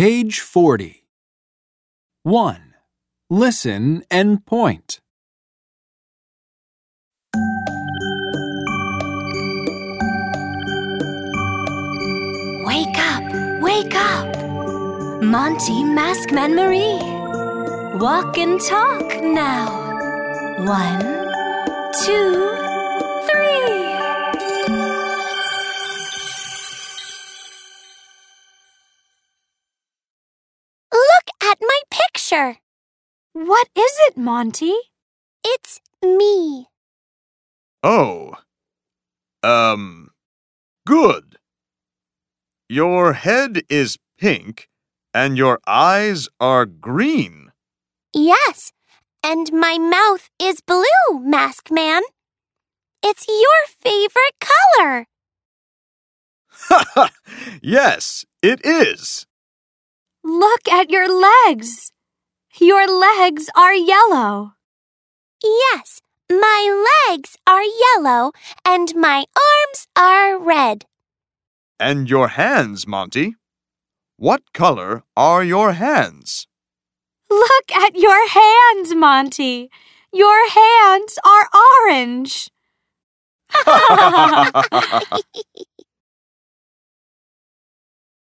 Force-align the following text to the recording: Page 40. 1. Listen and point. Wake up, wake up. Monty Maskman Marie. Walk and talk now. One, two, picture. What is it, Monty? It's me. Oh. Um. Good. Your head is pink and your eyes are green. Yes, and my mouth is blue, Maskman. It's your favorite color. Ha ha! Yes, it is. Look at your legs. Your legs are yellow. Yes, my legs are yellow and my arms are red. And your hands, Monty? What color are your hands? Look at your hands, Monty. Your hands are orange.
Page 0.00 0.40
40. 0.40 1.04
1. 2.22 2.74
Listen 3.28 4.02
and 4.10 4.46
point. 4.46 4.98
Wake 12.64 12.96
up, 12.96 13.24
wake 13.60 13.94
up. 13.94 15.22
Monty 15.22 15.82
Maskman 15.84 16.54
Marie. 16.54 16.96
Walk 18.00 18.38
and 18.38 18.58
talk 18.58 19.22
now. 19.22 19.68
One, 20.64 21.00
two, 22.06 22.39
picture. 32.30 32.58
What 33.32 33.68
is 33.76 33.92
it, 34.08 34.16
Monty? 34.16 34.74
It's 35.44 35.80
me. 36.02 36.68
Oh. 37.82 38.34
Um. 39.42 40.10
Good. 40.86 41.36
Your 42.68 43.14
head 43.14 43.62
is 43.68 43.98
pink 44.18 44.68
and 45.12 45.36
your 45.36 45.60
eyes 45.66 46.28
are 46.38 46.66
green. 46.66 47.52
Yes, 48.14 48.72
and 49.24 49.52
my 49.52 49.78
mouth 49.78 50.30
is 50.38 50.60
blue, 50.60 50.84
Maskman. 51.12 52.02
It's 53.02 53.26
your 53.26 53.62
favorite 53.66 54.36
color. 54.40 55.06
Ha 56.68 56.84
ha! 56.94 57.10
Yes, 57.62 58.24
it 58.42 58.60
is. 58.64 59.26
Look 60.22 60.68
at 60.68 60.90
your 60.90 61.08
legs. 61.08 61.92
Your 62.60 62.86
legs 62.86 63.48
are 63.56 63.72
yellow. 63.72 64.52
Yes, 65.42 66.02
my 66.30 66.92
legs 67.08 67.38
are 67.46 67.62
yellow 67.62 68.32
and 68.66 68.94
my 68.94 69.24
arms 69.34 69.86
are 69.96 70.38
red. 70.38 70.84
And 71.78 72.10
your 72.10 72.28
hands, 72.28 72.86
Monty? 72.86 73.36
What 74.18 74.52
color 74.52 75.04
are 75.16 75.42
your 75.42 75.72
hands? 75.72 76.46
Look 77.30 77.72
at 77.72 77.96
your 77.96 78.28
hands, 78.28 78.94
Monty. 78.94 79.70
Your 80.12 80.50
hands 80.50 81.18
are 81.24 81.48
orange. 81.88 82.50